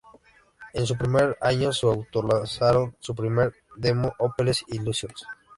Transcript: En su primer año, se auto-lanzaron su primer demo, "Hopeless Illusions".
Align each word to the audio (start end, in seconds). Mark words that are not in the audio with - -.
En 0.73 0.87
su 0.87 0.97
primer 0.97 1.37
año, 1.41 1.71
se 1.71 1.85
auto-lanzaron 1.85 2.95
su 2.99 3.13
primer 3.13 3.53
demo, 3.77 4.15
"Hopeless 4.17 4.63
Illusions". 4.69 5.27